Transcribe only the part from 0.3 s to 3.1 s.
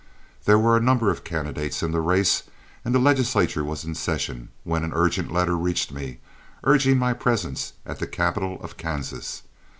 There were a number of candidates in the race and the